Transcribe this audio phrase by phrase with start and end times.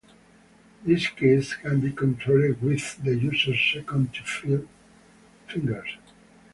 [0.83, 4.65] These keys can be controlled with the users second to fifth
[5.45, 5.95] fingers.